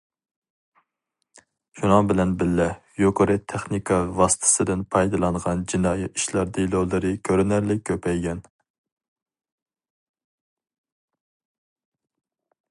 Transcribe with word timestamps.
شۇنىڭ 1.79 2.07
بىلەن 2.11 2.31
بىللە، 2.39 2.65
يۇقىرى 3.01 3.35
تېخنىكا 3.53 3.99
ۋاسىتىسىدىن 4.21 4.87
پايدىلانغان 4.95 5.61
جىنايى 5.73 6.09
ئىشلار 6.15 6.51
دېلولىرى 6.57 7.13
كۆرۈنەرلىك 7.29 7.85
كۆپەيگەن. 7.91 8.43